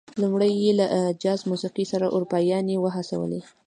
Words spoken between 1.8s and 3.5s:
سره اروپايانې وهڅولې.